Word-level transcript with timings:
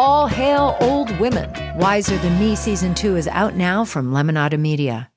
All 0.00 0.28
hail 0.28 0.76
old 0.80 1.10
women. 1.18 1.50
Wiser 1.76 2.16
Than 2.18 2.38
Me 2.38 2.54
season 2.54 2.94
two 2.94 3.16
is 3.16 3.26
out 3.26 3.56
now 3.56 3.84
from 3.84 4.12
Lemonada 4.12 4.56
Media. 4.56 5.10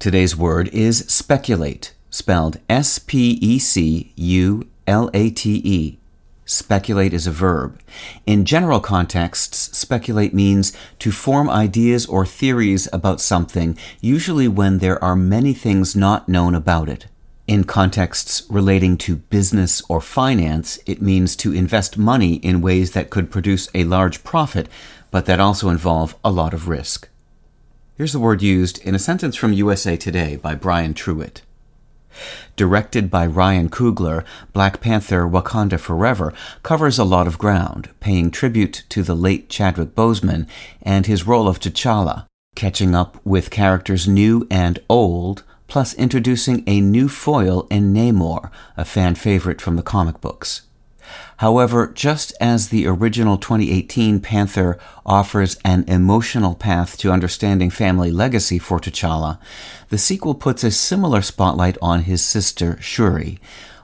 Today's 0.00 0.36
word 0.36 0.66
is 0.72 1.06
speculate, 1.06 1.94
spelled 2.10 2.58
S 2.68 2.98
P 2.98 3.38
E 3.40 3.60
C 3.60 4.12
U 4.16 4.68
L 4.88 5.10
A 5.14 5.30
T 5.30 5.62
E. 5.64 5.98
Speculate 6.44 7.14
is 7.14 7.28
a 7.28 7.30
verb. 7.30 7.78
In 8.26 8.44
general 8.44 8.80
contexts, 8.80 9.78
speculate 9.78 10.34
means 10.34 10.72
to 10.98 11.12
form 11.12 11.48
ideas 11.48 12.06
or 12.06 12.26
theories 12.26 12.88
about 12.92 13.20
something, 13.20 13.78
usually 14.00 14.48
when 14.48 14.78
there 14.78 15.02
are 15.04 15.14
many 15.14 15.54
things 15.54 15.94
not 15.94 16.28
known 16.28 16.52
about 16.52 16.88
it. 16.88 17.06
In 17.46 17.64
contexts 17.64 18.42
relating 18.48 18.96
to 18.98 19.16
business 19.16 19.82
or 19.86 20.00
finance, 20.00 20.78
it 20.86 21.02
means 21.02 21.36
to 21.36 21.52
invest 21.52 21.98
money 21.98 22.36
in 22.36 22.62
ways 22.62 22.92
that 22.92 23.10
could 23.10 23.30
produce 23.30 23.68
a 23.74 23.84
large 23.84 24.24
profit, 24.24 24.66
but 25.10 25.26
that 25.26 25.40
also 25.40 25.68
involve 25.68 26.16
a 26.24 26.30
lot 26.30 26.54
of 26.54 26.68
risk. 26.68 27.08
Here's 27.96 28.14
the 28.14 28.18
word 28.18 28.40
used 28.40 28.78
in 28.78 28.94
a 28.94 28.98
sentence 28.98 29.36
from 29.36 29.52
USA 29.52 29.94
Today 29.94 30.36
by 30.36 30.54
Brian 30.54 30.94
Truitt. 30.94 31.42
Directed 32.56 33.10
by 33.10 33.26
Ryan 33.26 33.68
Coogler, 33.68 34.24
Black 34.54 34.80
Panther 34.80 35.28
Wakanda 35.28 35.78
Forever 35.78 36.32
covers 36.62 36.98
a 36.98 37.04
lot 37.04 37.26
of 37.26 37.36
ground, 37.36 37.90
paying 38.00 38.30
tribute 38.30 38.84
to 38.88 39.02
the 39.02 39.14
late 39.14 39.50
Chadwick 39.50 39.94
Boseman 39.94 40.46
and 40.80 41.04
his 41.04 41.26
role 41.26 41.46
of 41.46 41.60
T'Challa, 41.60 42.24
catching 42.54 42.94
up 42.94 43.20
with 43.22 43.50
characters 43.50 44.08
new 44.08 44.46
and 44.50 44.78
old, 44.88 45.42
plus 45.66 45.94
introducing 45.94 46.62
a 46.66 46.80
new 46.80 47.08
foil 47.08 47.66
in 47.70 47.92
Namor, 47.92 48.50
a 48.76 48.84
fan 48.84 49.14
favorite 49.14 49.60
from 49.60 49.76
the 49.76 49.82
comic 49.82 50.20
books. 50.20 50.62
However, 51.38 51.88
just 51.94 52.32
as 52.40 52.68
the 52.68 52.86
original 52.86 53.36
2018 53.36 54.20
Panther 54.20 54.78
offers 55.04 55.56
an 55.64 55.84
emotional 55.86 56.54
path 56.54 56.96
to 56.98 57.12
understanding 57.12 57.70
family 57.70 58.10
legacy 58.10 58.58
for 58.58 58.78
T'Challa, 58.78 59.38
the 59.90 59.98
sequel 59.98 60.34
puts 60.34 60.64
a 60.64 60.70
similar 60.70 61.22
spotlight 61.22 61.76
on 61.82 62.02
his 62.02 62.22
sister 62.24 62.80
Shuri, 62.80 63.38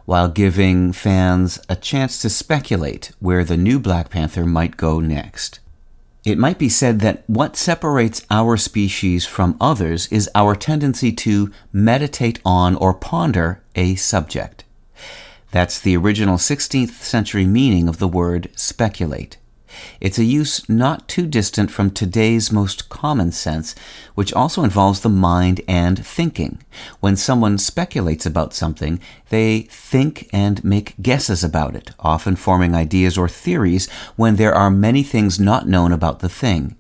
while 0.05 0.29
giving 0.29 0.93
fans 0.93 1.61
a 1.69 1.77
chance 1.77 2.21
to 2.23 2.31
speculate 2.31 3.13
where 3.21 3.45
the 3.45 3.57
new 3.57 3.79
Black 3.79 4.11
Panther 4.11 4.45
might 4.45 4.77
go 4.77 4.99
next. 4.99 5.60
It 6.25 6.39
might 6.39 6.59
be 6.59 6.69
said 6.69 7.01
that 7.01 7.25
what 7.27 7.57
separates 7.57 8.27
our 8.31 8.59
species 8.59 9.25
from 9.25 9.57
others 9.61 10.07
is 10.09 10.31
our 10.35 10.55
tendency 10.55 11.13
to 11.13 11.51
meditate 11.73 12.41
on 12.45 12.75
or 12.77 12.93
ponder 12.93 13.63
a 13.75 13.95
subject. 13.95 14.65
That's 15.51 15.81
the 15.81 15.97
original 15.97 16.37
16th 16.37 17.03
century 17.03 17.47
meaning 17.47 17.89
of 17.89 17.99
the 17.99 18.09
word 18.09 18.51
speculate. 18.55 19.39
It's 20.01 20.19
a 20.19 20.25
use 20.25 20.69
not 20.69 21.09
too 21.09 21.27
distant 21.27 21.71
from 21.71 21.91
today's 21.91 22.53
most 22.53 22.89
common 22.89 23.33
sense, 23.33 23.75
which 24.15 24.33
also 24.33 24.65
involves 24.65 25.01
the 25.01 25.09
mind 25.09 25.61
and 25.69 26.05
thinking. 26.05 26.59
When 27.01 27.17
someone 27.17 27.59
speculates 27.59 28.27
about 28.27 28.55
something, 28.55 29.01
they 29.29 29.63
think 29.71 30.29
and 30.33 30.63
make 30.65 31.01
guesses 31.01 31.45
about 31.45 31.77
it, 31.77 31.91
often 32.01 32.37
forming 32.37 32.75
ideas 32.75 33.17
or 33.17 33.29
theories 33.29 33.89
when 34.17 34.37
there 34.37 34.55
are 34.55 34.71
many 34.71 35.03
things 35.03 35.41
not 35.41 35.69
known 35.69 35.93
about 35.93 36.21
the 36.21 36.29
thing. 36.29 36.77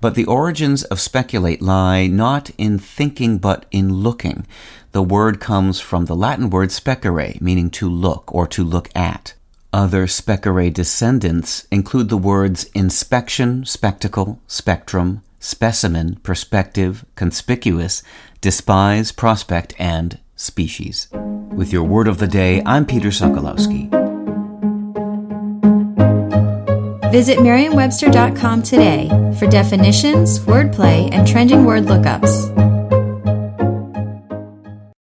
But 0.00 0.14
the 0.14 0.24
origins 0.24 0.84
of 0.84 1.00
speculate 1.00 1.60
lie 1.60 2.06
not 2.06 2.50
in 2.56 2.78
thinking 2.78 3.38
but 3.38 3.66
in 3.70 3.92
looking. 3.92 4.46
The 4.92 5.02
word 5.02 5.38
comes 5.40 5.80
from 5.80 6.06
the 6.06 6.16
Latin 6.16 6.50
word 6.50 6.70
specere, 6.70 7.40
meaning 7.40 7.70
to 7.70 7.88
look 7.88 8.34
or 8.34 8.46
to 8.48 8.64
look 8.64 8.88
at. 8.94 9.34
Other 9.72 10.08
specere 10.08 10.72
descendants 10.72 11.64
include 11.70 12.08
the 12.08 12.16
words 12.16 12.64
inspection, 12.74 13.64
spectacle, 13.64 14.40
spectrum, 14.48 15.22
specimen, 15.38 16.16
perspective, 16.24 17.04
conspicuous, 17.14 18.02
despise, 18.40 19.12
prospect, 19.12 19.74
and 19.78 20.18
species. 20.34 21.06
With 21.12 21.72
your 21.72 21.84
word 21.84 22.08
of 22.08 22.18
the 22.18 22.26
day, 22.26 22.62
I'm 22.66 22.84
Peter 22.84 23.10
Sokolowski. 23.10 23.88
Visit 27.12 27.40
Merriam-Webster.com 27.40 28.62
today 28.62 29.08
for 29.38 29.46
definitions, 29.46 30.40
wordplay, 30.40 31.12
and 31.12 31.26
trending 31.26 31.64
word 31.64 31.84
lookups. 31.84 32.59